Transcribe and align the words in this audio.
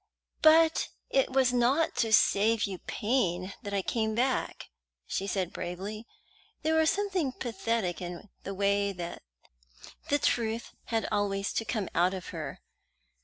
"But 0.41 0.87
it 1.11 1.31
was 1.31 1.53
not 1.53 1.95
to 1.97 2.11
save 2.11 2.63
you 2.63 2.79
pain 2.79 3.53
that 3.61 3.71
I 3.71 3.83
came 3.83 4.15
back," 4.15 4.71
she 5.05 5.27
said 5.27 5.53
bravely. 5.53 6.07
There 6.63 6.73
was 6.73 6.89
something 6.89 7.33
pathetic 7.33 8.01
in 8.01 8.29
the 8.41 8.55
way 8.55 8.93
the 8.93 9.19
truth 10.17 10.71
had 10.85 11.07
always 11.11 11.53
to 11.53 11.65
come 11.65 11.87
out 11.93 12.15
of 12.15 12.29
her. 12.29 12.61